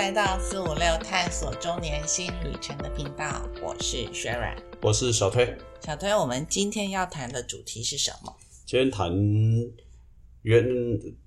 [0.00, 5.54] 来到四五六探索中年新旅程的频道，我是 Sharon，我是小推。
[5.84, 8.34] 小推，我们今天要谈的主题是什么？
[8.64, 9.12] 今天谈
[10.40, 10.66] 原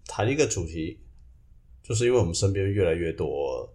[0.08, 0.98] 谈一个主题，
[1.84, 3.72] 就是因为我们身边越来越多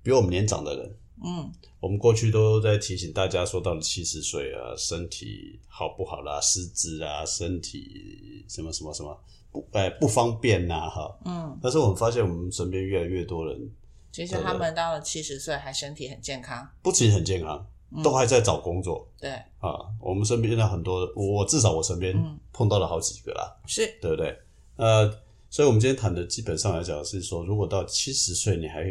[0.00, 13.68] 比我们年长的人，嗯，我们过去都在提醒大家说，到了七十岁啊，身体好不好啦，失智啊，身体什么什么什么不哎不方便呐、哈，嗯，但是我们发现我们身边越来越多人
[14.10, 17.66] 其实他们到了七十岁还身体很健康，不仅很健康，
[18.02, 19.72] 都还在找工作对，啊。
[20.00, 23.56] 我们身边的很多，我至少我身边嗯碰到了好几个啦。
[23.66, 24.36] 是，对不对？
[24.76, 25.08] 呃，
[25.50, 28.82] 所以我们今天谈的基本上来讲是说，如果到七十岁你还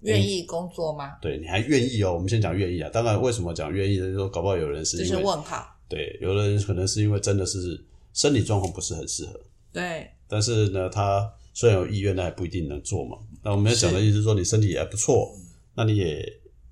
[0.00, 1.16] 愿意工作吗？
[1.20, 2.90] 对你还愿意哦，我们先讲愿意啊。
[2.92, 4.06] 当然，为什么讲愿意呢？
[4.06, 9.40] 就是说搞不好有人是因为问号，对，有的人可能是因为真的是身体状况不是很适合，
[9.72, 13.16] 对，但是呢，他虽然有意愿，那也不一定能做嘛。
[13.42, 15.34] 那我们要讲的意思是说，你身体也还不错，
[15.74, 16.22] 那你也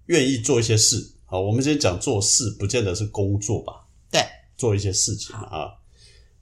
[0.07, 1.03] 愿意做一些事。
[1.25, 4.21] 好，我们今天讲做事，不见得是工作吧，对，
[4.59, 5.73] 做一些事情啊。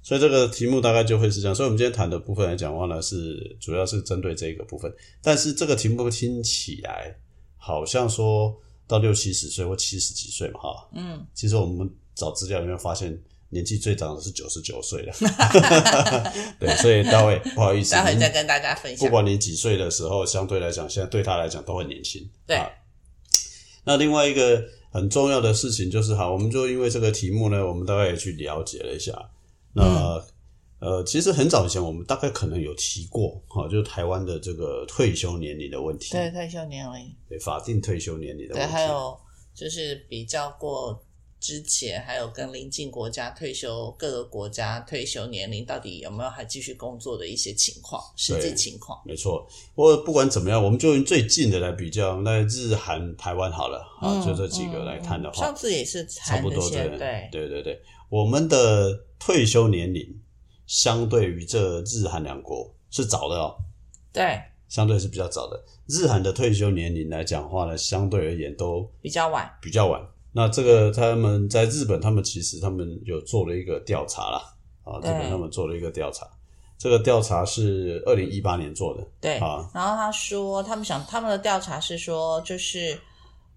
[0.03, 1.55] 所以这个题目大概就会是这样。
[1.55, 4.93] 所以我们今天谈的部分来讲的话呢，是主要是针对这个部分。
[5.23, 7.17] 但是这个题目听起来
[7.57, 8.53] 好像说
[8.89, 13.17] 到六七十岁或七十几岁嘛，哈，嗯，其实我们找资料里面发现，
[13.53, 15.13] 年纪最长的是九十九岁了。
[16.59, 19.07] 对，所以大卫 不好意思，待会再跟大家分享。
[19.07, 22.29] 不管你几岁的时候，相对来讲，现在对他来讲都很年轻。
[22.47, 22.69] 对啊
[23.85, 29.13] 那另外一个很重要的事情就是，好，我们就因为这个题目呢，我们大概也去了解了一下。
[29.75, 30.23] 那、嗯
[30.79, 39.17] 呃，其实很早以前我们大概可能有提过，哈，就是台湾的这个退休年龄的问题，对，退休年龄，对法定退休年龄的问题对，题，还有
[39.55, 41.01] 就是比较过
[41.43, 48.97] 之前，还有跟邻近国家退休各个国家退休年龄到底有没有还继续工作的一些情况，实际情况。
[49.05, 60.21] 没错，不过不管怎么样，我们就用最近的来比较，那日韩台湾好了啊，嗯就这几个来看的话，上次也是差不多对对对对对，我们的退休年龄
[60.69, 63.57] 相对于这日韩两国是早的哦，
[64.13, 65.61] 对，相对是比较早的。
[65.89, 69.51] 日韩的退休年龄来讲话呢，相对而言都比较晚。
[69.61, 70.01] 比较晚。
[70.33, 74.43] 那这个他们在日本，他们其实他们有做了一个调查啦，
[74.83, 76.27] 啊，日本他们做了一个调查，
[76.79, 79.71] 这个调查是二零一八年做的，对，啊。
[79.75, 82.99] 然后他说，他们想他们的调查是说，就是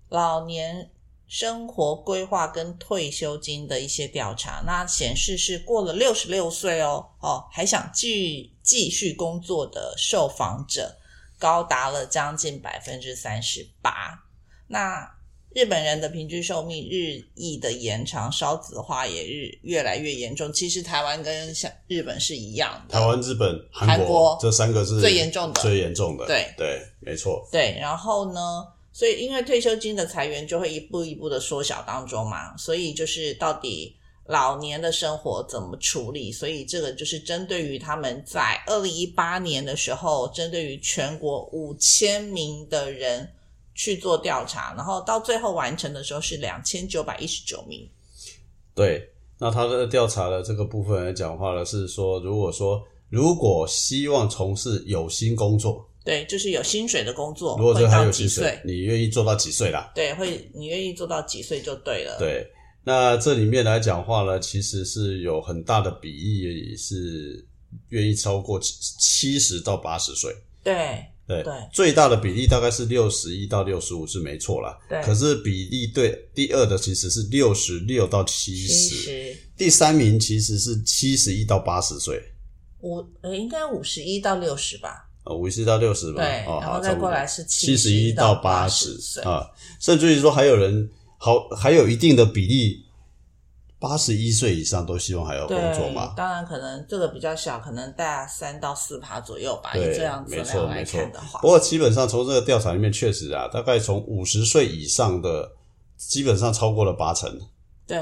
[0.10, 0.92] 老年
[1.28, 10.94] 生活规划跟退休金的一些调查，那显示是过了六十六岁哦，哦，还想继继续工作的受访者
[11.40, 14.22] 高达了将近百分之三十八。
[14.68, 15.15] 那
[15.56, 20.52] 日本人的平均寿命日益的延长，少子化也日越来越严重。
[20.52, 33.96] 其实台湾跟像日本是一样的，台湾、日本、韩韩国这三个是最严重的最严重的，对对，没错，对，然后呢，所以因为退休金的裁员就会一步一步的缩小当中嘛，所以就是到底
[34.26, 36.34] 老年的生活怎么处理？
[36.34, 43.32] 所以这个就是针对于他们在二零一八年的时候，针对于全国五千名的人
[43.76, 47.88] 去做调查，然后到最后完成的时候是两千九百一十九名。
[48.74, 59.92] 对，那他的调查的这个部分来讲话呢，是说，如果说如果希望从事有薪工作，对，就是有薪水的工作，如果这还有薪水岁？，你愿意做到几岁啦？
[59.94, 62.18] 对，会你愿意做到几岁就对了。
[62.18, 62.46] 对，
[62.84, 67.46] 那这里面来讲话呢，其实是有很大的比例是
[67.90, 70.36] 愿意超过七七十到八十岁。
[70.64, 71.54] 对对，对。
[71.72, 74.78] 最大的比例大概是六十一到六十五是没错啦。
[74.88, 75.02] 对。
[75.02, 82.22] 可是比例对第二的其实是六十六到七七十，第三名其实是七十一到八十岁，
[82.82, 85.10] 五呃，应该五十一到六十吧。
[85.26, 89.50] 呃，五十到六十吧，对哦，然后再过来是七十一到八十啊，
[89.80, 90.88] 甚至于说还有人
[91.18, 92.85] 好还有一定的比例，
[93.80, 99.76] 八十一岁以上都希望还要工作对嘛，，当然可能这个比较小，可能大三到四趴左右吧。
[99.76, 105.52] 以对这样子没错量来没错看的话不，过基本上从这个调查里面，确实啊，大概从五十岁以上的，
[105.98, 107.30] 基本上超过了八成。
[107.86, 107.98] 对，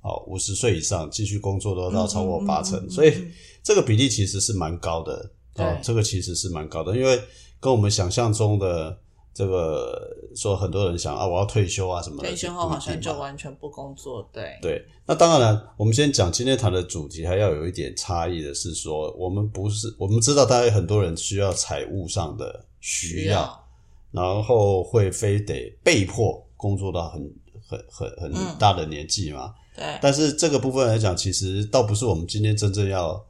[0.00, 3.32] 好，五十岁以上继续工作都到超过八成，嗯嗯嗯嗯所以嗯
[3.62, 5.12] 这个比例其实是蛮高的。
[5.12, 7.20] 哦对，这个其实是蛮高的，因为
[7.58, 8.96] 跟我们想象中的
[9.34, 10.00] 这个
[10.38, 14.28] 说很多人想啊，我要退休啊什么的，退休后好像就完全不工作。
[14.32, 23.64] 对，对，那当然了，我们先讲今天谈的主题，还要有一点差异的是说，我们不是我们知道，大概很多人需要财务上的需要，要。
[24.12, 27.20] 然后会非得被迫工作到很
[27.66, 28.56] 很很很嗯。
[28.58, 29.52] 大的年纪嘛。
[29.76, 29.84] 对。
[30.00, 33.22] 但是这个部分来讲，其实倒不是我们今天真正要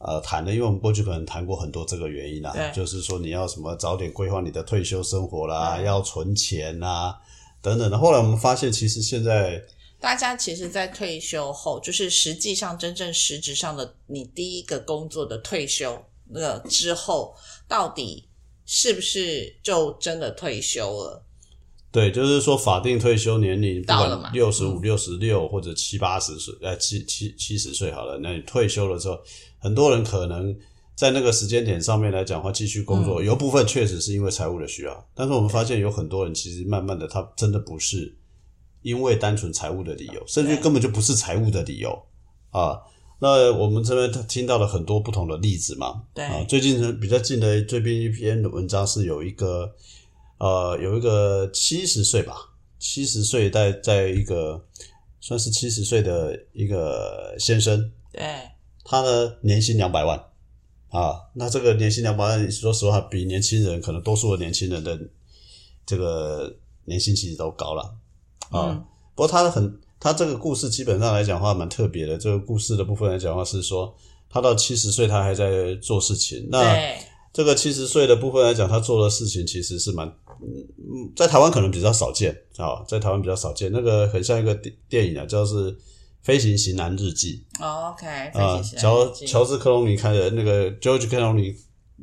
[0.00, 7.18] 呃谈的，因为我们过去可能谈过很多这个原因啦对，就是说你要什么早点规划你的退休生活啦，对要存钱啦
[7.62, 7.98] 等等的。
[7.98, 9.62] 后来我们发现，其实现在
[10.00, 17.34] 大家其实，在退休后，就是实际上真正实质上的你第一个工作的退休那个之后，
[17.68, 18.26] 到底
[18.64, 21.22] 是不是就真的退休了？
[21.92, 29.18] 对，就是说法定退休年龄，到了嘛六十五、六十六或者七八十岁，呃，七七七十岁好了，那你退休了之后，
[29.60, 30.56] 很多人可能
[30.96, 33.04] 在那个时间点上面来讲的话，继续工嗯。
[33.04, 38.16] 作，有部分确实是因为财务的需要，但是我们发现有很多人其实慢慢的，他真的不是
[38.82, 41.96] 因为单纯财务的理由，甚至对根本就不是财务的理由。
[42.50, 42.80] 啊。
[43.22, 46.24] 那我们这边听到了很多不同的例子嘛，对。
[46.24, 49.70] 啊，最近比较近的最近一篇文章是有一个
[50.38, 52.34] 呃有一个七十岁吧，
[52.78, 54.64] 七十岁在在一个
[55.20, 58.22] 算是七十岁的一个先生，对，
[58.90, 60.18] 他呢年薪两百万
[60.88, 64.98] 啊，那这个年薪两百万，说实话比年轻人可能多数的年轻人的
[65.86, 66.52] 这个
[66.86, 67.94] 年薪其实都高了
[68.50, 68.70] 啊。
[68.70, 68.84] 嗯
[69.14, 72.16] 不过他的很，他这个故事基本上来讲的话蛮特别的。
[72.16, 73.94] 这个故事的部分来讲的话是说，
[74.30, 76.48] 他到七十岁他还在做事情。
[76.50, 76.96] 那对，
[77.30, 80.10] 这个七十岁的部分来讲，他做的事情其实是蛮，
[81.14, 83.70] 在台湾可能比较少见啊，在台湾比较少见。
[83.70, 85.70] 那个很像一个电电影啊，叫是
[86.22, 88.06] 《飞行型男日记哦 OK，》
[88.38, 91.54] 啊乔日记乔治克隆尼开的那个 George 克隆尼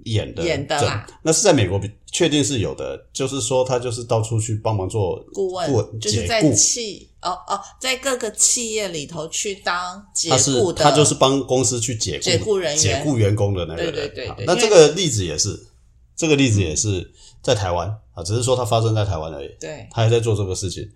[0.06, 6.52] 演的演的啦那是在美国比确定是有的，就是说他就是到处去帮忙做顾问，问就是在。
[6.54, 13.94] 企哦哦，在各个企业里头去当解雇的，他就是帮公司去解雇解雇人员解雇员工的那个人。
[13.94, 15.68] 对对对好对那这个例子也是，
[16.16, 17.12] 这个例子也是
[17.42, 19.50] 在台湾啊，只是说它发生在台湾而已。
[19.60, 20.88] 对他还在做这个事情。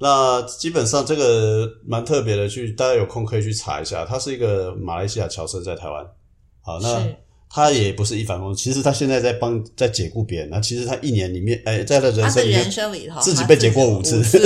[0.00, 4.04] 那基本上这个蛮特别的，去大家有空可以去查一下。
[4.04, 6.06] 他是一个马来西亚侨生，在台湾。
[6.60, 7.04] 好，那
[7.50, 10.50] 他也不是一帆风顺，其实他现在在帮在解雇别人。
[10.50, 14.38] 那其实他一年里面，哎，在他的人生里面人，生里头，自己被解过过五次次，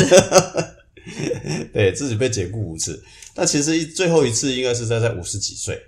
[1.75, 3.03] 对自己被解雇五次。
[3.35, 5.79] 那其实一最后一次应该是在在五十几岁。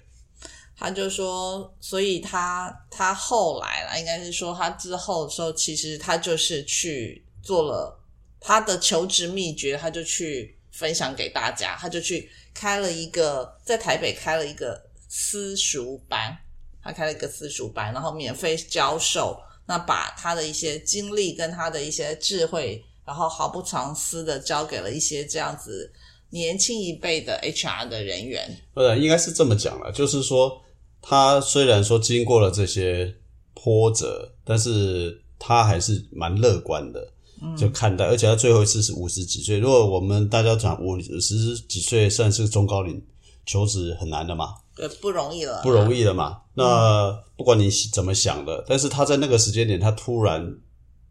[0.77, 7.97] 他就说，所以他他后来了，应该是说他之后的时候，其实他就是去做了
[8.47, 16.37] 他的求职秘诀，他就去分享给大家，他就去开了一个在台北开了一个私塾班，
[16.83, 25.91] 他开了一个私塾班，然后免费教授，那把他的一些经历跟他的一些智慧，然后毫不藏私的交给了一些这样子
[26.29, 28.55] 年轻一辈的 HR 的人员。
[28.75, 30.61] 呃，应该是这么讲了，就是说，
[31.01, 33.15] 他虽然说经过了这些
[33.55, 37.14] 波折，但是他还是蛮乐观的，
[37.57, 39.59] 就看待，而且他最后一次是五十几岁。
[39.59, 43.03] 如果我们大家讲五十几岁算是中高龄，
[43.47, 46.43] 求职很难的嘛，对，不容易了，不容易了嘛。
[46.55, 50.57] 那不管你怎么想的，但是他在那个时间点，他突然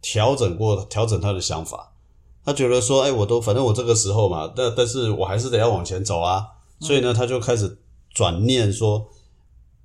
[0.02, 1.94] 调整过，调整他的想法。
[2.46, 6.46] 他觉得说，哎，我都反正我这个时候嘛，但但是我还是得要往前走啊。
[6.82, 7.78] 所以呢，他就开始
[8.14, 9.06] 转念说，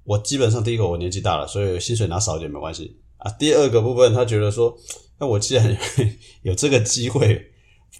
[0.03, 3.31] 我基本上第一个我年纪大了，所以薪水拿少一点没关系啊。
[3.33, 4.77] 第二个部分，他觉得说，
[5.19, 5.77] 那我既然
[6.43, 7.51] 有这个机会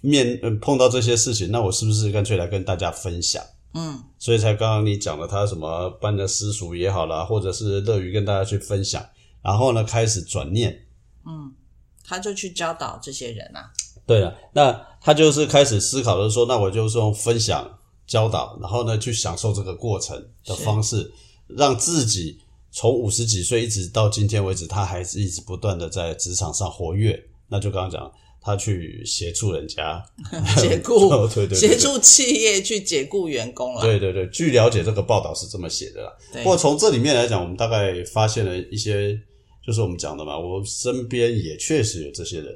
[0.01, 3.43] 面、呃碰到这些事情，那我是不是干脆来跟大家分享？
[3.73, 9.05] 嗯，所以才刚刚你讲的，他什么办的私塾也好啦，或者是乐于跟大家去分享，
[9.43, 10.87] 然后呢开始转念，
[11.25, 11.53] 嗯
[12.03, 13.69] 他就去教导这些人啊，
[14.07, 21.13] 对了，那他就是开始思考的说，那我就是用分享、教导，然后呢去享受这个过程的方式，
[21.45, 22.39] 让自己
[22.71, 27.19] 从五十几岁一直到今天为止，他还是一直不断的在职场上活跃。
[27.47, 30.03] 那就刚刚讲，他去协助人家
[30.61, 33.81] 解雇 哦对对对协助企业去解雇员工了。
[33.81, 36.11] 对对对，据了解，这个报道是这么写的啦。
[36.33, 39.19] 不过从这里面来讲，我们大概发现了一些，
[39.65, 42.55] 就是我们讲的嘛，我身边也确实有这些人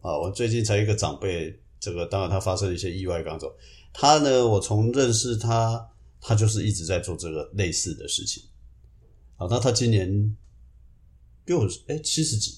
[0.00, 0.16] 啊。
[0.16, 3.52] 我最近才一个长辈，这个当然他发生了一些意外刚走，
[3.92, 5.84] 他呢，我从认识他，
[6.20, 8.40] 他就是一直在做这个类似的事情。
[9.42, 10.36] 好，那他今年
[11.46, 12.52] 六哎七十几，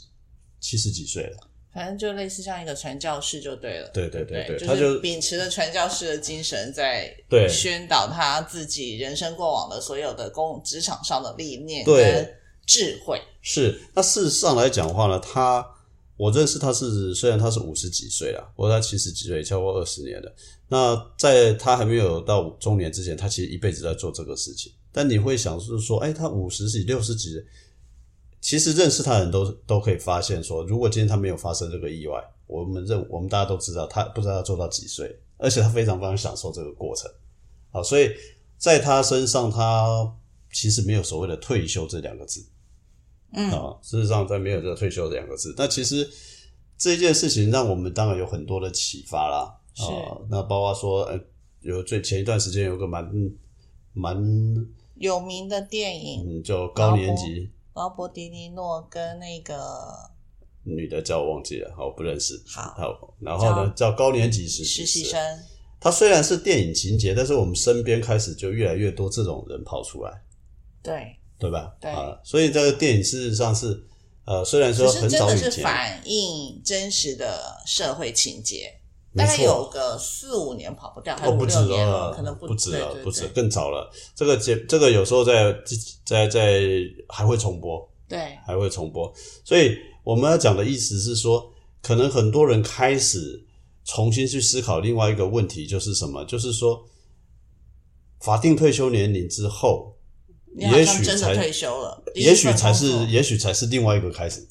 [0.61, 1.49] 七十几岁了。
[1.73, 3.89] 反正就类似像一个传教士就对了。
[3.89, 7.17] 对对对对，就他就是秉持着传教士的精神，在
[7.49, 12.35] 宣导他自己人生过往的所有的工职场上的历练跟
[12.67, 13.19] 智慧。
[13.41, 15.67] 是，那事实上来讲的话呢，他
[16.19, 20.31] 我认识他是虽然他是五十几岁了，不过他七十几岁，超过二十年了。
[20.69, 24.71] 那在他还没有到中年之前，他其实一辈子在做这个事情。
[24.95, 27.45] 但你会想是说，哎，他五十几、六十几，
[28.41, 37.11] 其实认识他的人都都可以发现说，如果今天他没有发生这个意外，我们认我们大家都知道，他不知道他做到几岁，而且他非常非常享受这个过程。
[37.73, 38.09] 好，所以
[38.57, 40.15] 在他身上他，
[40.53, 42.47] 其实没有所谓的退休这两个字。
[43.33, 46.09] 嗯，啊，事实上在没有这个退休这两个字，那其实
[46.79, 49.59] 这件事情让我们当然有很多的启发啦。
[49.77, 51.21] 啊，那包括说，呃，
[51.63, 53.11] 有最前一段时间有个蛮
[53.93, 54.17] 蛮
[54.97, 57.51] 有名的电影，嗯，就高年级。
[57.75, 59.57] 劳勃迪尼诺跟那个
[60.63, 62.41] 女的叫我忘记了，好，我不认识。
[62.47, 65.21] 好好，然后呢叫高年级实习实习生，
[65.81, 70.23] 他虽然是电影情节，但是我们身边开始就越来越多这种人跑出来，
[70.83, 71.77] 对，对吧？
[71.81, 71.91] 对。
[71.91, 73.85] 啊，所以这个电影事实上是，
[74.25, 78.73] 呃，虽然说很真的是早以前，反映真实的社会情节，
[79.17, 83.89] 大概有个四五年跑不掉，哦，不止了，可能不止了，不止，更早了。
[84.15, 85.57] 这个节，这个有时候在
[86.05, 86.61] 在在
[87.09, 89.13] 还会重播，对，还会重播。
[89.45, 93.45] 所以我们要讲的意思是说，可能很多人开始
[93.85, 96.25] 重新去思考另外一个问题，就是什么？
[96.25, 96.85] 就是说，
[98.21, 99.97] 法定退休年龄之后，
[100.57, 104.45] 也许才退休了，也许才是，也许才是另外一个开始。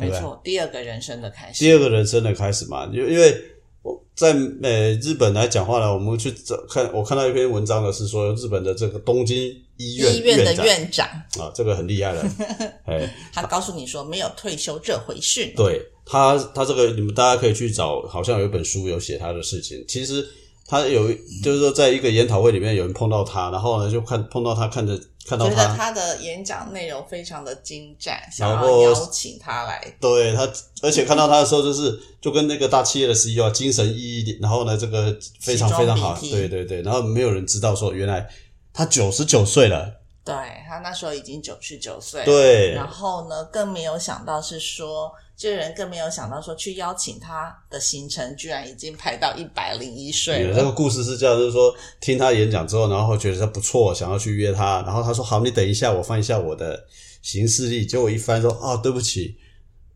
[0.00, 3.42] 没错，第二个人生的开始，第二个人生的开始嘛，因因为
[3.82, 9.36] 我在呃日本来讲话呢，我们去找看，我看到一篇文章的，是说日本的这个东京
[9.76, 11.06] 医院医院的院长，
[11.38, 12.24] 啊，这个很厉害了，
[12.86, 20.26] 哎，他告诉你说没有退休这回事，对他他这个你们大家可以去找，好像有一本书有写他的事情，其实。
[20.66, 24.96] 他有，就是说，在一个研讨会里面，有人碰到他，然后呢，就看碰到他，看着
[25.26, 30.48] 看到觉得他，的演讲内容非常的精湛，想要邀请他来，对他，
[30.82, 38.28] 而且看到他的时候，就是就跟那个大企业的 CEO 啊，精神奕奕，然后呢，这个非常非常好，对对对，然后没有人知道说，原来
[38.72, 40.34] 他九十九岁了，对
[40.68, 42.72] 他那时候已经九十九岁，对。
[42.72, 50.70] 然后呢，更没有想到是说，这个人更没有想到说，去邀请他的行程居然已经排到一百零一岁了，这个。
[50.70, 56.78] 故事是这样，就是说听他演讲之后，然后觉得他不错，想要去约他，然后他说好，你等一下，我翻一下我的
[57.22, 59.34] 行事历，结果一翻说啊，对不起。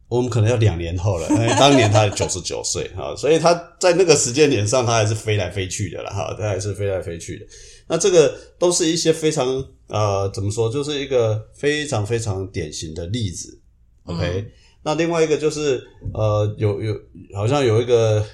[0.08, 7.46] 我们可能要两年后了，因为当年他九十九岁哈，所以他在那个时间点上，他还是飞来飞去的了哈，他还是飞来飞去的。
[7.86, 9.46] 那这个都是一些非常
[9.88, 13.60] 呃，怎么说，就是一个非常非常典型的例子。
[14.04, 14.46] OK，、
[14.84, 16.94] 那另外一个就是呃，有有
[17.34, 18.24] 好像有一个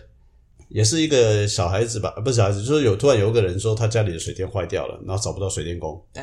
[0.69, 6.23] 也是一个小孩子吧，呃不是小孩子，就是有突然有一个人说他家里的水电坏掉了，然后找不到水电工，对，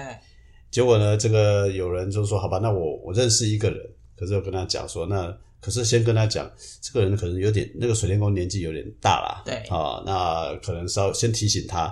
[0.69, 3.79] 结果呢，这个有人就说好吧，那我我认识一个人，
[4.17, 6.49] 可是我跟他讲说，那可是先跟他讲，
[6.81, 11.83] 这个人可能有点那个水电工年纪有点大啦，对啊，那可能稍先提醒他，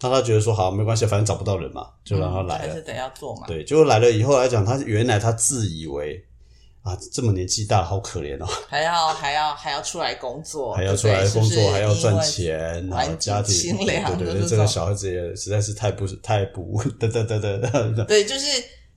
[0.00, 2.68] 让他觉得说好没关系，反正找不到人嘛，就让他来了。
[2.68, 3.46] 还是得要做嘛。
[3.46, 6.24] 对，结果来了以后来讲，他原来他自以为
[6.82, 11.70] 啊这么年纪大，好可怜哦， 还要还要还要出来工作，还要出来工作，是是？
[11.70, 18.46] 还要赚钱，然后家庭对对对，这个小孩子也实在是太不太不得得得得对，就是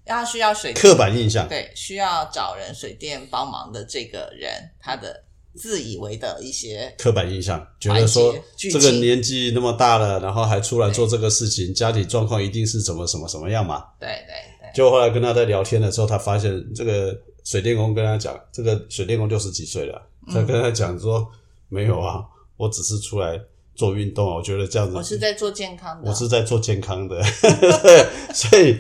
[0.06, 1.48] 要需要水刻板印象。
[1.50, 5.22] 对需要找人水电帮忙的这个人，他的
[5.56, 13.84] 自以为的一些刻板印象，觉得说这个年纪那么大了，然后还出来做这个事情，家庭状况一定是怎么什么什么样嘛？
[14.00, 21.30] 对对对，结果后来跟他在聊天的时候，他发现这个水电工跟他讲，这个水电工六十几岁了，他跟他讲说、
[21.70, 22.24] 没有啊，
[22.58, 23.40] 我只是出来
[23.76, 28.78] 做运动啊，我觉得这样子，我是在做健康的，我是在做健康的，对， 所以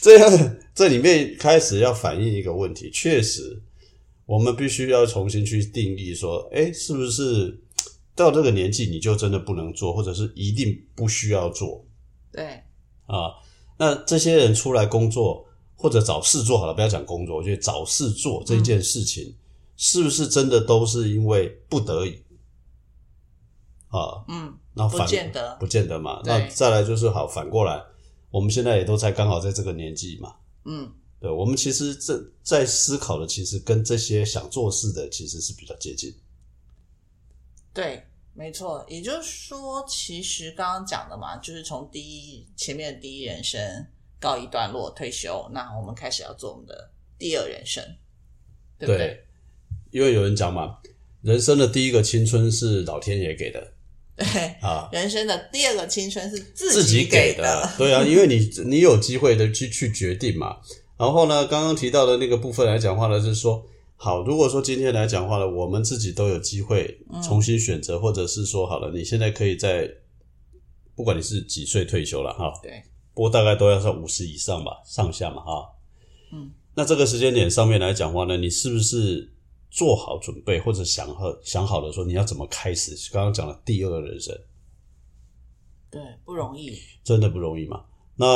[0.00, 3.60] 这样这里面开始要反映一个问题，确实
[4.24, 7.58] 我们必须要重新去定义说，哎，是不是
[8.14, 11.84] 到这个年纪你就真的不能做，或者是一定不需要做？
[12.32, 12.44] 对。
[13.06, 13.30] 啊？
[13.78, 15.46] 那这些人出来工作
[15.86, 19.36] 或者找事做好了，不要讲工作，我觉得找事做这件事情，
[19.76, 22.20] 是不是真的都是因为不得已
[23.86, 24.24] 啊？
[24.26, 26.20] 嗯，那反见得不见得嘛。
[26.24, 27.80] 那再来就是好，反过来，
[28.32, 30.34] 我们现在也都才刚好在这个年纪嘛。
[30.64, 36.12] 嗯，对，我们其实这在思考的，其实跟这些想做事的其实是比较接近。
[37.72, 38.84] 对，没错。
[38.88, 43.86] 也就是说，其实刚刚讲的嘛，就是从第一前面的第一人生
[44.20, 47.82] 告一段落，退休，那我们开始要做我们的第二人生，
[48.78, 49.22] 对不对？
[49.90, 50.78] 因为有人讲嘛，
[51.22, 53.72] 人生的第一个青春是老天爷给的
[54.16, 54.26] 对，
[54.60, 57.70] 啊，人生的第二个青春是自自己给的。
[57.76, 60.56] 对啊，因为你你有机会的去去决定嘛。
[60.98, 63.62] 然后呢，刚刚提到的那个部分来讲话呢，就是说，
[63.96, 69.86] 好，如果说今天来讲话呢，我们自己都有机会重新选择，或者是说，好了，你现在可以在，
[70.94, 72.82] 不管你是几岁退休了哈，对，
[73.16, 75.72] 不过大概都要在五十以上吧，上下嘛哈。
[76.32, 79.32] 嗯，那这个时间点上面来讲话呢，你是不是
[79.70, 82.94] 做好准备，或者想好想好了说你要怎么开始？
[83.10, 84.38] 刚刚讲了第二个人生，
[85.90, 86.78] 对，不容易。
[87.02, 87.86] 真的不容易嘛？
[88.16, 88.26] 那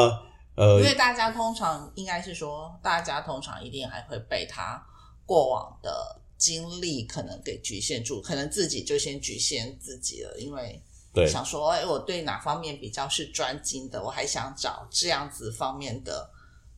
[0.54, 4.82] 呃因，为大家通常应该是说，大家通常一定还会被他
[5.26, 10.82] 过往的经历可能给局限住，可能自己就先局限自己了，因为
[11.12, 16.30] 对想说，哎，我对哪方面比较是专精的，我还想找这样子方面的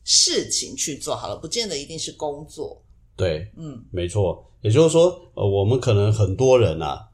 [0.03, 2.81] 事情去做好了，不见得一定是工作。
[3.15, 7.07] 对，嗯，没错，也就是说，呃，我们可能很多人啊，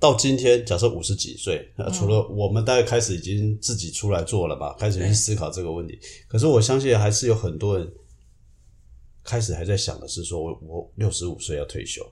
[0.00, 5.96] 到今天假设五十几岁，呃，除了我们大概开始已经自己出来做了吧，开始去对思考这个问题。
[6.26, 7.88] 可是我相信还是有很多人
[9.22, 12.04] 开始还在想的是说，我我六十五岁要退休。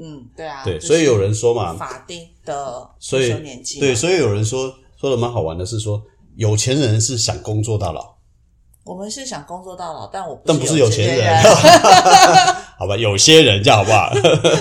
[0.00, 6.02] 嗯，对啊，对，所以有人说嘛，法定的所以退休年纪嘛，对，所以有人说说的蛮好玩的是说，
[6.36, 8.14] 有钱人是想工作到老，
[8.84, 11.42] 我们是想工作到老，但我但不是有有钱人人，
[12.78, 12.96] 好吧？
[12.96, 14.10] 有些人这样好不好？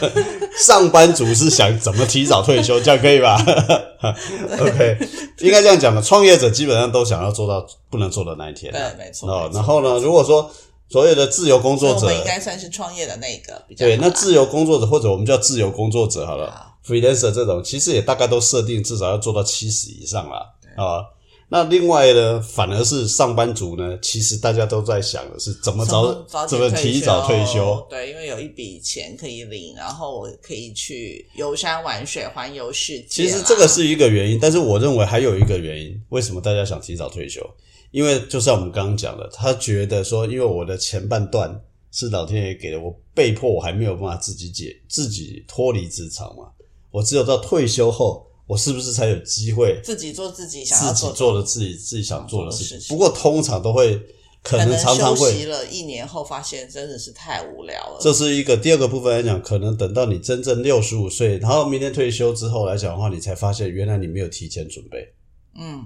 [0.60, 3.38] 上班族是想怎么提早退休，这样可以吧？
[4.60, 4.98] OK，
[5.40, 6.02] 应该这样讲的。
[6.02, 8.70] 创业者基本上都想要做到不能做的那一天。
[8.74, 9.32] 对，没错。
[9.32, 10.52] 哦没，错然后呢，如果说
[10.90, 20.38] 所有的自由工作者我们，应该算是创业的那个比较对，那自由工作者或者我们叫自由工作者好了好，freelancer 这种，其实也大概都设定至少要做到七十以上啦。
[20.76, 21.06] 啊。
[21.52, 27.84] 那另外呢，反而是上班族呢，其实大家都在想的是怎么早早怎么提早退休。
[27.90, 33.08] 对，因为有一笔钱可以领，然后我可以去游山玩水、环游世界。
[33.10, 37.42] 其实这个是一个原因，但是我认为还有一个原因，为什么大家想提早退休？
[37.92, 41.60] 因为就像我们刚刚讲的，他觉得说，因为我的前半段
[41.92, 46.52] 是老天爷给的，我被迫我还没有办法自己解自己脱离职场嘛，
[46.92, 52.88] 我只有到退休后，我是不是才有机会自己做自己想要自己做做的自己自己想做的事情？
[52.90, 53.96] 不过通常都会
[54.42, 57.98] 可可能常常休息，了一年后，发现真的是太无聊了。
[58.00, 65.14] 这是一个第二个部分来讲，可能等到你真正六十五岁，然后明天退休之后来讲的话，你才发现原来你没有提前准备。
[65.60, 65.86] 嗯，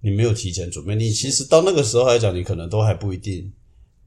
[0.00, 3.52] 你没有提前准备，你其实到那个时候来讲，你可能都还不一定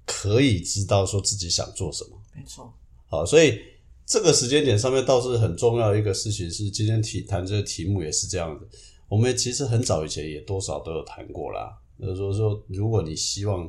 [0.06, 2.12] 可以知道说自己想做什么。
[2.36, 2.73] 没错。
[3.08, 3.60] 好，所以
[4.06, 8.67] 这个时间点上面倒是很重要的一个事情，是今天题谈这个题目也是这样子。
[9.08, 13.67] 我们其实很早以前也多少都有谈过啦，就是说说，如果你希望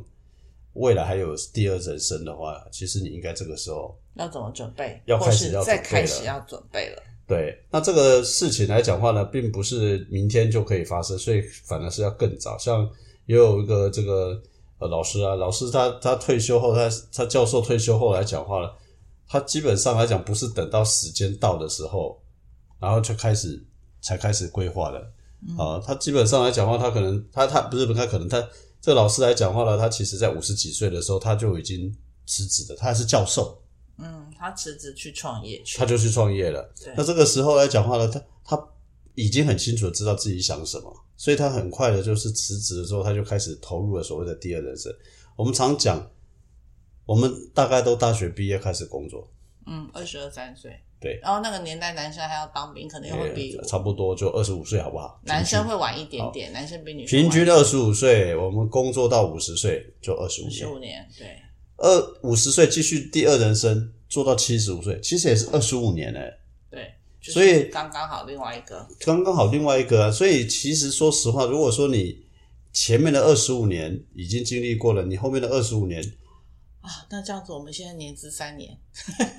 [0.74, 5.00] 未来还有第二人生的话，其实你应该这个时候要怎么准备？
[5.06, 7.02] 要开始要开始要准备了。
[7.30, 12.58] 对，那这个事情来讲话呢，并不是明天就可以发生，所以反而是要更早。
[12.58, 12.82] 像
[13.26, 14.42] 也有一个这个
[14.80, 18.76] 呃老师啊，老师他他退休后，他他教授退休后来讲话了，
[19.28, 22.20] 他基本上来讲不是等到时间到的时候，
[22.80, 23.64] 然后就开始
[24.00, 24.98] 才开始规划的
[25.56, 25.78] 啊。
[25.86, 28.40] 他基本上来讲话，他可能他他不是不太可能，他
[28.80, 33.56] 这个老师来讲话了，他其实在五十几岁的时候他就已经辞职了，他还是教授。
[34.02, 36.72] 嗯，他辞职去创业去，他就去创业了。
[36.82, 36.92] 对。
[36.96, 38.68] 那这个时候来讲话呢，他他
[39.14, 44.92] 已经很清楚的知道自己想什么，所以他很快的就是辞职的时候，他就开始投入了所谓的第二人生。
[45.36, 46.10] 我们常讲，
[47.04, 49.30] 我们大概都大学毕业开始工作，
[49.66, 50.70] 嗯，二十二三岁。
[51.00, 51.18] 对。
[51.22, 55.20] 然后那个年代男生还要当兵，可能又会比呃差不多就二十五岁，好不好？
[55.24, 61.42] 男生会晚一点点，男生比女生平均二十五岁，我们工作到五十岁就二十五年，十五年，对
[61.80, 66.20] 二五十岁继续第二人生做到七十五岁，其实也是二十五年呢、
[66.70, 72.22] 对，就是所以刚刚好另外一个，刚刚好另外一个啊，所以其实说实话，如果说你
[72.72, 76.02] 前面的二十五年已经经历过了，你后面的二十五年，
[76.82, 78.76] 啊，那这样子我们现在年资三年，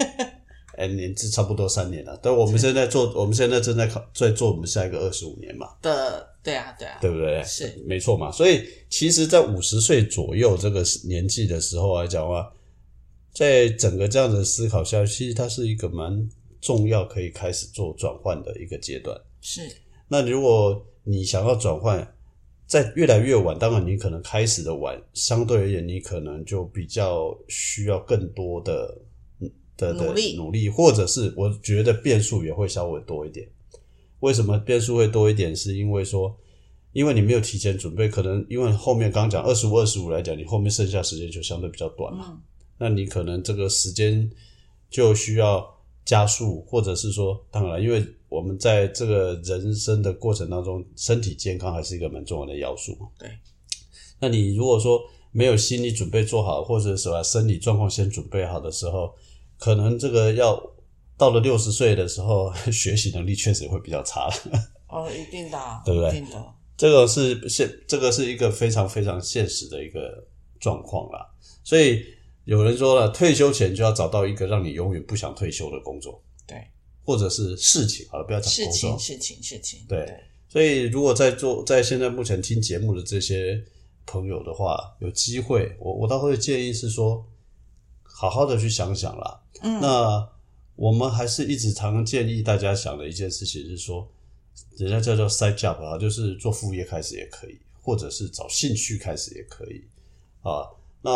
[0.78, 2.20] 哎，年资差不多三年了。
[2.24, 7.44] 但我们现在做，我们现在正在考，在做我们下一个二十五年嘛，的，对啊，对啊，对不对？
[7.44, 8.32] 是没错嘛。
[8.32, 12.52] 所以其实，在五十岁左右这个年纪的时候来讲的话，
[13.32, 19.16] 在整个这样的思考下，其实它是一个蛮重要，可以开始做转换的一个阶段。
[19.40, 19.62] 是，
[20.08, 22.16] 那如果你想要转换，
[22.68, 28.98] 在越来越晚，当然你可能开始的晚，相对而言，你可能就比较需要更多的
[29.78, 33.48] 的的努力努力，或者是我觉得变数也会稍微多一点。
[34.22, 35.56] 为什么变数会多一点？
[35.56, 36.36] 是因为说，
[36.94, 42.26] 因为你没有提前准备，可能因为后面刚讲二十五、二十五来讲，你后面剩下时间就相对比较短嘛。
[42.30, 42.42] 嗯，
[42.78, 44.28] 那你可能这个时间
[44.90, 45.66] 就需要
[46.06, 53.08] 加速，或者是说，当然，因为我们在这个人生的过程当中，身体健康还是一个蛮重要的要素嘛。
[53.20, 53.30] 对，
[54.20, 59.14] 那你如果说没有心理准备做好，或者是把身体状况先准备好的时候，
[59.58, 60.62] 可能这个要
[61.22, 64.34] 到了六十岁的时候， 学习能力确实会比较差了。
[64.88, 70.26] 哦，一定的啊， 对不对一定的，这个是现，这个是一个非常非常现实的一个
[70.60, 71.24] 状况啦。
[71.64, 72.04] 所以
[72.46, 76.58] 有人说了，退休前就要找到一个让你永远不想退休的工作，对，
[77.06, 78.08] 或者是事情。
[78.10, 79.00] 好了，不要讲事工作情，。
[79.00, 80.12] 事情，事情，对
[80.50, 83.64] 所以如果在做在现在目前听节目的这些
[84.08, 87.24] 朋友的话，有机会，我我倒会建议是说，
[88.02, 89.40] 好好的去想想啦。
[89.62, 90.28] 嗯，那
[90.82, 94.12] 我们还是一直常建议大家想的一件事情是说，
[94.78, 99.84] 人家叫做 side job 啊，就是做副业开始也可以，或者是找兴趣开始也可以
[100.42, 100.66] 啊。
[101.04, 101.12] 那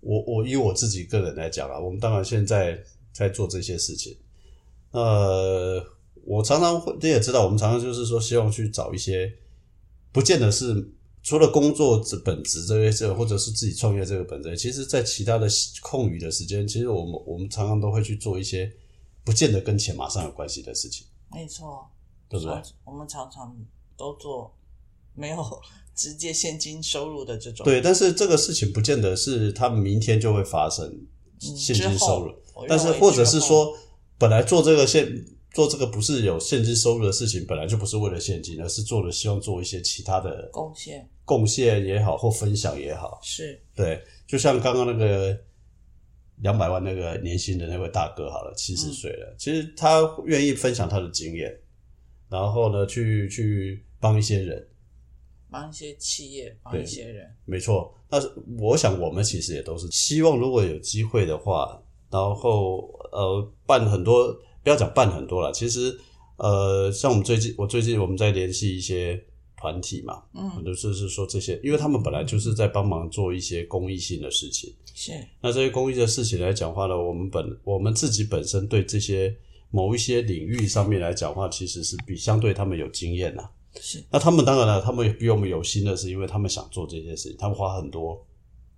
[0.00, 2.78] 我我以我自己个人来讲啊，我们当然现在
[3.10, 4.14] 在做这些事情，
[4.90, 5.82] 呃，
[6.22, 9.32] 我常常会你也知道，我们常常就是说希望去找一些，
[10.12, 15.46] 不见得是除了工作这本职这些这，或者是自己创业这个本职，其实在其他的
[15.80, 18.70] 空余的时间，其实我们我们常常都会去做一些
[19.24, 21.86] 不见得跟钱马上有关系的事情，没错，
[22.28, 22.62] 对不对？
[22.84, 23.56] 我们常常
[23.96, 24.52] 都做
[25.14, 25.60] 没有
[25.94, 31.06] 直接现金收入的这种，对，但是这个事情不见得是他们明天就会发生
[31.38, 32.34] 现金收入，
[32.68, 33.76] 但是或者是说。
[34.18, 35.04] 本来做这个现
[35.54, 44.02] 做这个不是有现金收入的事情，本来就不是为了现金，而是做了希望做一些其他的贡献，贡献也好或分享也好，是对。
[44.26, 45.38] 就像刚刚那个
[46.40, 51.54] 两百万那个年薪的那位大哥，好了，七十岁了，其实他愿意分享他的经验，
[52.28, 54.66] 然后呢，去去帮一些人，
[55.50, 57.94] 帮一些企业，帮一些人，没错。
[58.08, 58.18] 那
[58.58, 61.80] 我想我们其实也都是希望，如果有机会的话。
[62.12, 65.52] 然后呃，办很多，不要讲办很多了。
[65.52, 65.98] 其实
[66.36, 69.22] 呃，像我们最近，我最近我们在联系一些
[69.56, 74.72] 团体嘛，嗯，就是是说这些，因为他们本来就是在帮忙做一些公益性的事情。
[74.94, 75.12] 是。
[75.40, 79.34] 那这些公益的事情来讲话呢，我们本我们自己本身对这些
[79.70, 83.48] 某一些领域上面来讲话，其实是比相对他们有经验呐。
[83.80, 84.02] 是。
[84.10, 88.24] 那他们当然了，他们比我们有心的是，因为他们想做这些事情，他们花很多。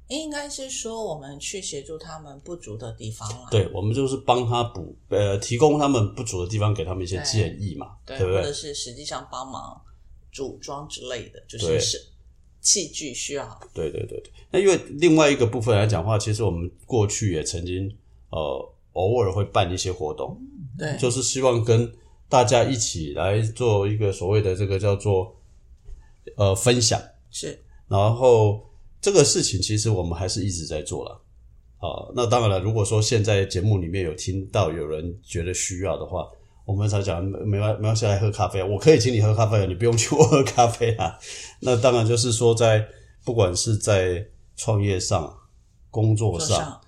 [0.09, 3.49] 应该是说，我们去协助他们不足的地方了。
[3.51, 8.37] 对，我们就是帮他补，呃，提供他们不足的地方，给他们一些建议嘛，对不对？
[8.37, 9.81] 或者是实际上帮忙
[10.31, 11.99] 组装之类的，就是是
[12.61, 13.59] 器具需要。
[13.73, 14.31] 对对对对。
[14.51, 17.91] 那因为另外一个部分来讲的话，其实我们过去也曾经
[18.29, 20.39] 呃偶尔会办一些活动，
[20.79, 21.91] 对，就是希望跟
[22.29, 25.35] 大家一起来做一个所谓的这个叫做
[26.37, 28.61] 呃分享，是，然后。
[29.05, 31.11] 这个事情其实我们还是一直在做了，
[31.77, 32.59] 啊，那当然了。
[32.59, 36.27] 如果说现在节目里面有听到有人觉得需要的话，
[36.65, 41.19] 我们才讲没关没关系来喝咖啡，我可以请你喝咖啡，你不用去我喝咖啡啊。
[41.61, 42.83] 那当然就是说，在
[43.27, 45.31] 不管是在创业上、
[45.91, 46.81] 工作上、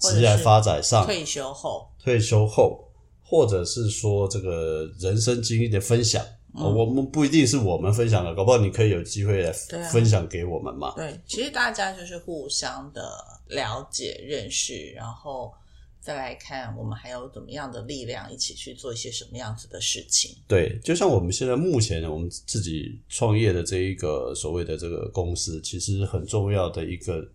[0.00, 2.88] 职业发展上、退休后、退休后，
[3.22, 6.20] 或者是说这个人生经历的分享。
[6.54, 9.50] 我们不一定是我们分享的，搞不好你可以有机会来
[9.90, 10.92] 分享给我们嘛。
[10.94, 13.02] 对，其实大家就是互相的
[13.48, 15.50] 了解、认识，然后
[15.98, 20.36] 再来看我们还有怎么样的力量一起去做一些什么样子的事情。
[20.46, 27.26] 对，就像我们现在目前我们自己创业的这一个所谓的这个公司，其实很重要的一个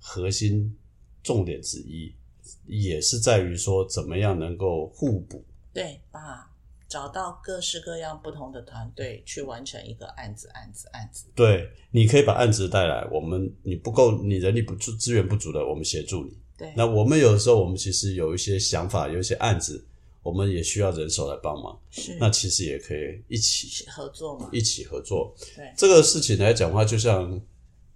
[0.00, 0.76] 核心
[1.22, 2.12] 重点之一，
[2.66, 5.44] 也是在于说怎么样能够互补。
[5.72, 6.50] 对，把。
[6.88, 11.26] 找到各式各样不同的团队去完成一个案子，案子，案子。
[11.34, 16.36] 对，你可以把案子带来，我们你不够，你人力不足，资源不足的，我们协助你。
[16.56, 19.84] 对，那我们有的时候，我们其实有一些想法，有一些案子，
[20.22, 21.78] 我们也需要人手来帮忙。
[21.90, 25.34] 是，那其实也可以一起合作嘛，一起合作。
[25.56, 27.40] 对，这个事情来讲的话，就像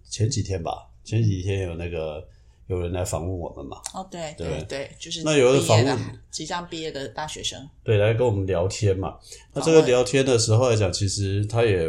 [0.09, 2.27] 前几天吧，前几天有那个。
[2.71, 3.79] 有人来访问我们嘛？
[3.93, 5.99] 哦，对对对，就是那有人访问
[6.31, 9.19] 即将毕业的大学生，对，来跟我们聊天嘛。
[9.53, 11.85] 那这个聊天的时候来讲，其实他也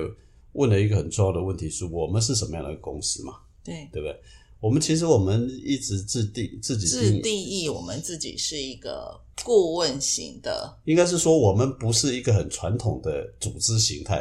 [0.53, 3.35] 问了一个很重要的问题：是我们是什么样的公司嘛？
[3.63, 4.19] 对，对不对？
[4.59, 14.17] 我们其实我们一直自定自己自定义，我们自己是一个顾问型的，应该是说我们不是一个很传统的组织形态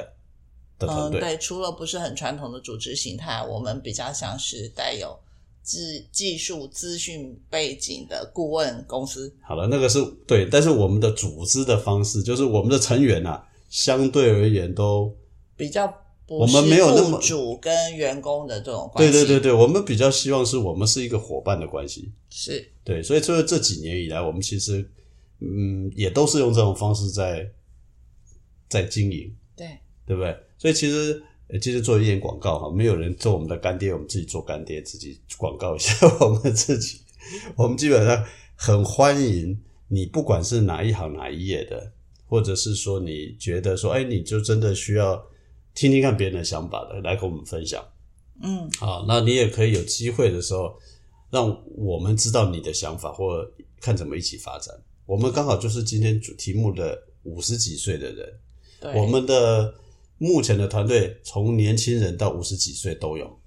[0.79, 1.20] 的团队。
[1.20, 5.18] 对，除了不是很传统的组织形态，我们比较像是带有。
[5.62, 15.14] 技技术资讯背景的顾问公司，好了，那个是对，但是我们的组织的方式，就是我们的成员呐，相对而言都
[15.57, 15.92] 比较，
[16.27, 19.12] 我们没有那么主跟员工的这种关系。
[19.12, 22.11] 对对对对，我们比较希望是我们是一个伙伴的关系。
[22.31, 24.90] 是对，所以这这几年以来，我们其实
[25.40, 27.49] 嗯，也都是用这种方式在
[28.68, 30.37] 在经营，对对不对？
[30.59, 31.23] 所以其实。
[31.58, 37.00] 接着做一点广告哈，没有人做我们的干爹，我们自己做干爹，自己广告一下 我们自己。
[37.56, 39.58] 我们基本上很欢迎
[39.88, 41.92] 你，不管是哪一行哪一业的，
[42.26, 45.20] 或者是说你觉得说，哎，你就真的需要
[45.74, 47.84] 听听看别人的想法的，来跟我们分享。
[48.42, 50.78] 嗯，好，那你也可以有机会的时候，
[51.30, 53.44] 让我们知道你的想法，或
[53.80, 54.74] 看怎么一起发展。
[55.06, 58.40] 我们刚好就是今天主题目的五十几岁的人，
[58.94, 59.74] 我们的。
[60.22, 63.40] 目前的团队从年轻人到五十几岁都有，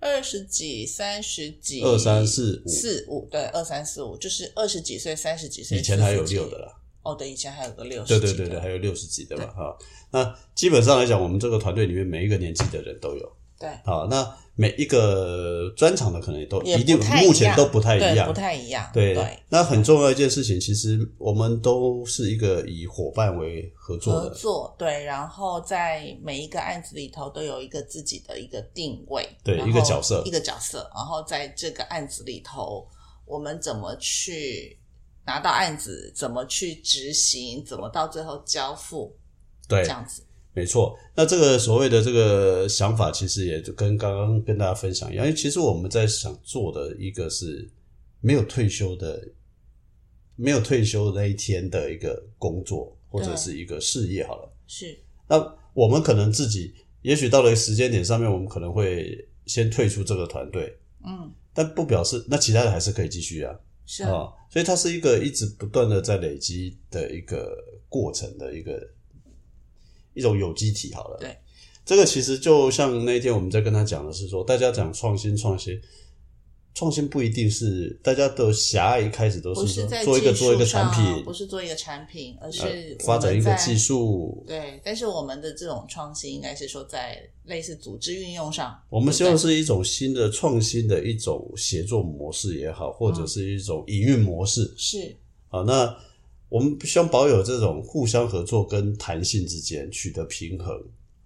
[0.00, 2.68] 二十几、三十几、二三四五。
[2.70, 6.72] 四五，对，二三四五，就是二十几岁、三十几岁，以前还有六的啦。
[7.02, 9.76] 哦，对，以前还有个六十对对对对，还有六十几的吧哈。
[10.10, 13.30] 那基本上来讲，我们这个团队里面每一个年纪的人都有
[13.64, 14.06] 对，啊。
[14.10, 30.22] 那每一个专场的可能也都一定一目前都不太一样，不太一样，对对，那很重要一件事情，其实我们都是一个以伙伴为合作合，作对，然后在每一个案子里头都有一个自己的一个定位，对一个角色。
[30.24, 32.86] 一个角色，然后在这个案子里头，
[33.24, 34.78] 我们怎么去
[35.26, 39.16] 拿到案子，怎么去执行，怎么到最后交付，
[39.68, 39.82] 对。
[39.82, 40.22] 这，样子，
[40.54, 40.96] 没错。
[41.14, 47.68] 那这个所谓的这个想法，其实也就跟刚刚跟大家分享一样，因为其实我们在想做的一个是
[48.20, 49.22] 没有退休的，
[50.36, 54.52] 没有退休那一天的一个工作或者是一个事业好了。
[54.66, 54.96] 是
[55.28, 55.36] 那
[55.74, 63.54] 我们可能自己，也许到了时间点上面，我们可能会先退出这个团队，嗯但不表示那其他的还是可以继续啊。
[63.86, 67.54] 是啊、所以它是一个一直不断的在累积的一个
[67.86, 68.80] 过程的一个
[70.14, 70.92] 一种有机体。
[70.94, 71.36] 好了，对，
[71.84, 75.80] 这个其实就像那天我们在跟他讲的是说，大家讲创新，创新，
[76.74, 83.84] 创新不一定是大家的狭隘，一开始都是在说做一个做一个产品，不是做一个产品，而呃是发展一个技术。
[83.84, 84.44] 术。
[84.46, 94.74] 对，但是我们的这种创新应该是说在类似组织运用上，我们希望是一种新的创新的一种协作模式也好，或嗯者是一种营运模式。
[94.76, 95.14] 是
[95.50, 95.96] 啊，那
[96.54, 100.72] 我们希望保有这种互相合作跟弹性之间取得平衡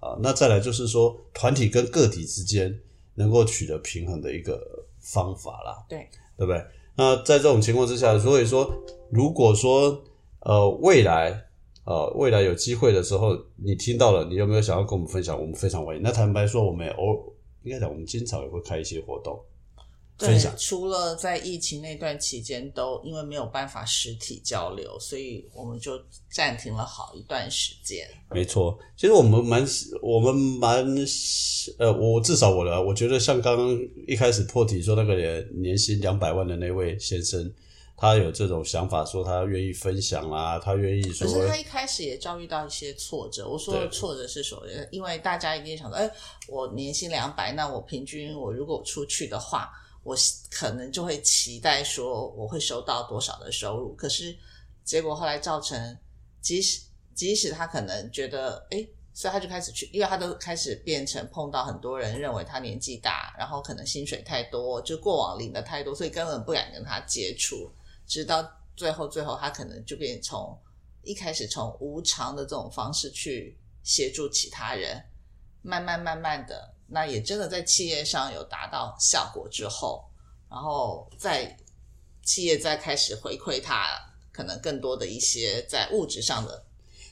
[0.00, 0.18] 啊。
[0.22, 2.74] 那再来就是说，团体跟个体之间
[3.14, 4.58] 能够取得平衡的一个
[5.00, 6.64] 方法啦，对对不对？
[6.96, 8.72] 那在这种情况之下，所以说，
[9.10, 10.02] 如果说
[10.40, 11.44] 呃未来
[11.84, 15.38] 呃未来有机会的时候，你听到了，你有没有想要跟我们分享？
[15.38, 16.00] 我们非常欢迎。
[16.02, 17.30] 那坦白说，我们也偶
[17.64, 19.47] 应该讲，我们经常也会开一些活动对
[20.18, 26.00] 分享。，除了在疫情那段期间都因为没有办法实体交流，所以我们就
[26.30, 28.08] 暂停了好一段时间。
[28.30, 29.66] 没错，其实我们蛮，
[30.02, 30.84] 我们蛮，
[31.78, 37.52] 呃，我至少我的，我觉得像刚刚一开始破题说那个年年薪两百万的那位先生，
[37.96, 43.48] 他有这种想法，说他愿意分享啦，他愿意说，可是他一开始也遭遇到一些挫折。
[43.48, 46.10] 我说的挫折是说，呃因为大家一定想到，哎，
[46.48, 49.70] 我年薪两百，那我平均我如果出去的话，
[50.02, 50.16] 我
[50.50, 53.94] 可能就会期待说我会收到多少的收入。
[53.94, 54.36] 可是
[54.84, 55.98] 结果后来造成，
[56.40, 56.82] 即使
[57.14, 58.86] 即使他可能觉得，哎。
[59.14, 67.68] 所以他就开始去，因为他都开始变成碰到很多人认为他年纪大，然后可能薪水太多，就过往领的太多，所以根本不敢跟他接触。
[68.06, 70.56] 直到最后，最后他可能就变从
[71.02, 75.02] 一开始从无偿的这种方式去协助其他人，
[75.62, 80.04] 慢慢慢慢的，那也真的在企业上有达到效果之后，
[80.50, 81.56] 然后在
[82.22, 83.86] 企业再开始回馈他
[84.32, 86.62] 可能更多的一些在物质上的，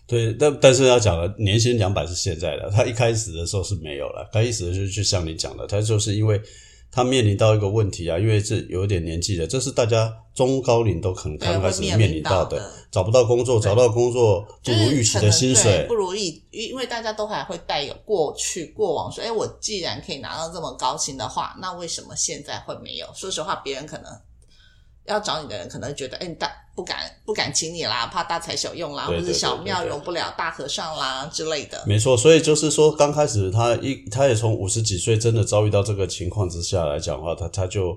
[0.07, 6.41] 对，但但是要讲了年薪两百是现在的，他一开始的时候是没有了，他一开始就就像你讲的，他就是因为
[6.91, 15.85] 他面临到一个问题啊，因为是有一点年纪的，这是大家中高龄都可能刚开始面面临临到的，找不到工作，找到工作不就如预期的薪水。
[15.87, 23.07] 不，如意，因因为大家都还会带有过去过往，说，哎，我既然可以拿到这么高薪的话，那为什么现在会没有？
[23.15, 24.11] 说实话，别人可能
[25.07, 31.83] 要找你的人，可能觉得，哎，你大不敢不敢请你啦，怕大材小用啦，对对或者是小庙容不了大和尚啦之类的。
[31.87, 37.97] 没错，所以就是说，刚开始他一，他也从五十几岁真的遭遇到这个情况之下来讲话，他他就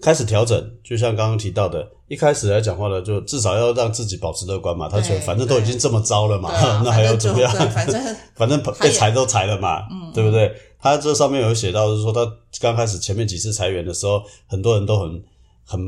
[0.00, 0.70] 开始调整。
[0.82, 4.88] 就像刚刚提到的，一开始来讲话呢，就至少要让自己保持乐观嘛。
[4.88, 7.52] 他觉得反正都已经这么糟了嘛，啊 那还要怎么样？
[7.70, 10.52] 反正 反正被裁都裁了嘛，嗯对不对？
[10.80, 12.24] 他这上面有写到，就是说他
[12.60, 15.22] 刚开始前面几次裁员的时候，很多人都很
[15.68, 15.78] 很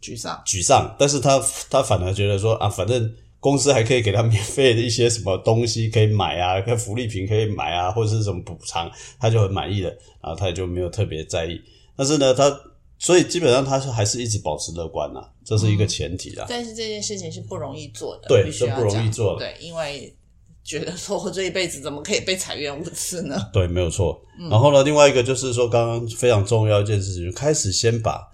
[0.00, 0.40] 沮丧。
[0.46, 9.90] 沮丧，但是他他反而觉得说啊，反正公司还可以给他免费的一些什么东西可以买啊，跟福利品可以买啊，或者是什么补偿，他就很满意了，
[10.22, 11.60] 然后他也就没有特别在意。
[11.96, 12.50] 但是呢，他
[12.98, 16.46] 所以基本上他是还是一直保持乐观呐、这是一个前提啦。
[16.48, 20.16] 但是这件事情是不容易做的，对必须要这不容易做的对，因为
[20.62, 23.36] 觉得说我这一辈子怎么可以被裁员五次呢？
[23.52, 24.18] 对，没有错。
[24.40, 28.26] 嗯然后呢，另外一个就是说，刚刚非常重要一件事情，开始先把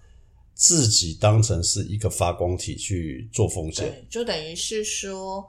[0.61, 3.87] 自己当成是一个发光体去做风险。
[3.87, 5.43] 对，就等于是说，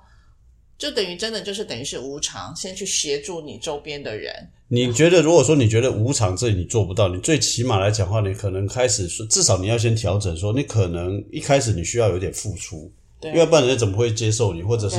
[0.78, 4.34] 就等于真的就是等于是无偿，先去协助你周边的人。
[4.70, 14.98] 你觉得，如果说你觉得无偿这里你做不到，你最起码来讲话，你可能开始说，至少你要先调整，说你可能一开始你需要有点付出，对因为不然人家怎么会接受你，或者是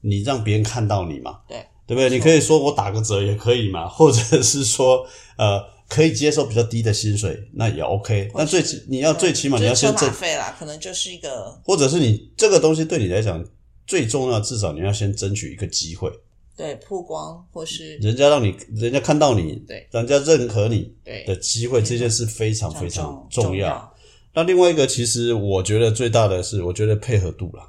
[0.00, 1.58] 你让别人看到你嘛，对
[1.88, 2.08] 对不对？
[2.08, 5.04] 你可以说我打个折也可以嘛，或者是说
[5.36, 8.30] 呃可以接受比较低的薪水，那也 OK。
[8.32, 13.44] 但最起你要最起码你要先挣，费啦，可能就是一个，或者是你这个东西对你来讲
[13.88, 16.08] 最重要，至少你要先争取一个机会。
[16.56, 23.92] 对曝光或是人家让你人家看到你，对，人家认可你对的机会，这件事非常非常重要。
[24.32, 27.68] 那另外一个，其实我觉得最大的是，我觉得配合度啦。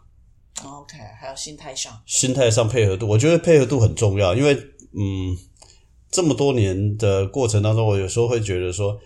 [0.63, 5.35] OK，还有心态上，心态上配合度，我觉得配合度很重要，因为嗯，
[6.11, 8.99] 这么多年的过程当中，我有时候会觉得说，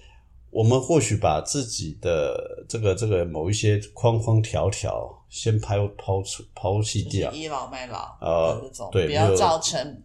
[0.49, 10.01] 我们或许把自己的这个这个某一些框框条条先抛抛出抛弃掉，倚老卖老呃，这种，对，不要造成。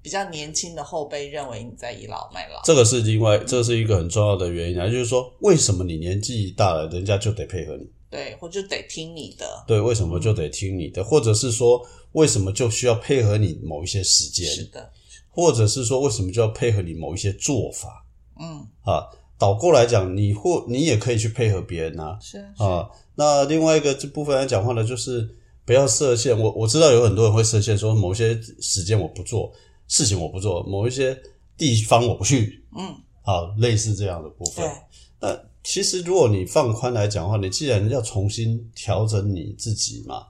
[0.00, 7.88] 比较年轻的后辈认为你在倚老卖老，这个是另外，这是一个很重要的原因啊，就是说，为什么你年纪大了，人家就得配合你？
[8.10, 9.64] 对，或就得听你的？
[9.66, 11.02] 对，为什么就得听你的？
[11.02, 11.80] 或者是说，
[12.12, 14.46] 为什么就需要配合你某一些时间？
[14.46, 14.92] 是的，
[15.34, 18.06] 或者是说，为什么就要配合你某一些做法？
[18.40, 19.04] 嗯，啊，
[19.36, 22.16] 倒过来讲，你或你也可以去配合别人啊。
[22.22, 26.38] 是啊，那另外一个这部分来讲话呢，就是不要设限。
[26.38, 29.52] 我我知道有很多人会设限，说某些时间我不做。
[29.86, 31.14] 事情我不做，某一些
[31.58, 32.86] 地方我不去，嗯，
[33.22, 34.66] 啊，类似这样的部分。
[34.66, 34.74] 对，
[35.20, 40.28] 那其实如果你放宽来讲的话，你既然要重新调整你自己嘛，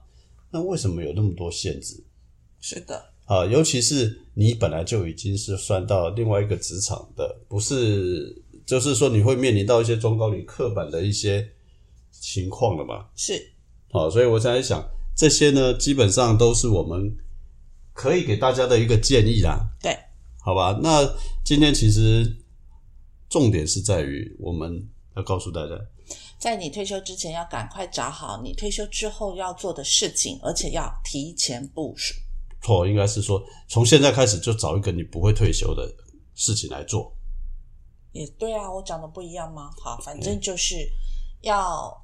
[0.51, 2.03] 那为什么有那么多限制？
[2.59, 11.47] 是的，啊，尤其是你本来就已经是算到另外一个职场的，不是，就是说你会面临到一些中高龄刻板的一些
[12.11, 13.05] 情况了嘛？
[13.15, 13.51] 是，
[13.91, 14.83] 好，所以我在想，
[15.15, 17.17] 这些呢，基本上都是我们。
[17.97, 19.97] 可以给大家的一个建议啦，对，
[20.41, 20.77] 好吧。
[20.83, 22.29] 那今天其实
[23.29, 24.85] 重点是在于我们
[25.15, 25.79] 要告诉大家，
[26.37, 32.13] 在你退休之前要赶快找好你退休之后要做的事情，而且要提前部署。
[32.65, 35.87] 错，应该是说从现在开始就找一个你不会退休的
[36.33, 37.13] 事情来做。
[38.11, 39.69] 也对啊，我讲的不一样吗？
[39.83, 40.75] 好，反正就是
[41.41, 41.95] 要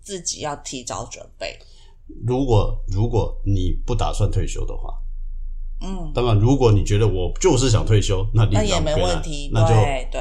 [0.00, 1.58] 自己要提早准备。
[2.26, 4.94] 如果如果你不打算退休的话。
[5.80, 9.74] 嗯，当然，如果你觉得我就是想退休，那那也没问题，那就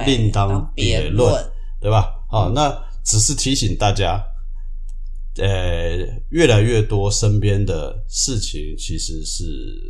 [0.06, 1.32] 另当别论，
[1.80, 2.12] 对吧？
[2.28, 2.70] 好，那
[3.06, 4.22] 只是提醒大家，
[5.38, 5.98] 呃，
[6.30, 9.44] 越来越多身边的事情其实是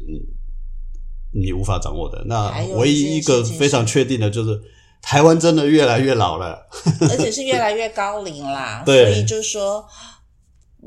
[0.08, 2.24] 你你无法掌握的。
[2.26, 4.62] 那唯一一个非常确定的就是，
[5.02, 6.68] 台湾真的越来越老了，
[7.10, 8.84] 而且是越来越高龄啦。
[8.86, 9.86] 对所以就是说。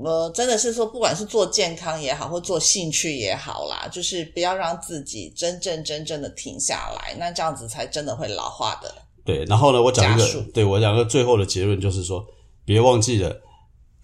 [0.04, 8.94] 呃，真的是说，不管是做健康也好，或做兴趣也好啦，就是不要让自己真正真正的停下来，那这样子才真的会老化的。
[9.24, 12.22] 对，然后呢，我讲一个，对我讲个最后的结论就是说，
[12.66, 13.40] 别忘记了，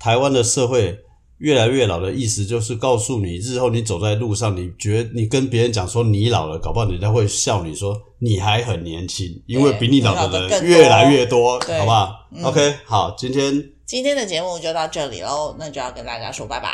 [0.02, 0.98] 台湾的社会
[1.38, 13.70] 越来越老的意思，就是告诉你，日后你走在路上，你觉得你跟别人讲说你老了，搞不好人家会笑你说你还很年轻，因为比你老的人越来越多，好不好？OK，好，今天。
[13.86, 16.70] 今天的节目就到这里喽，那就要跟大家说拜拜，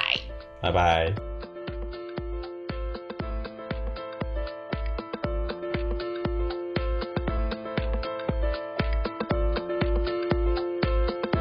[0.63, 1.28] 拜拜。